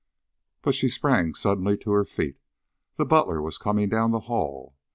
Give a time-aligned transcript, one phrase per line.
[0.63, 2.39] But she sprang suddenly to her feet.
[2.95, 4.73] The butler was coming down the hall.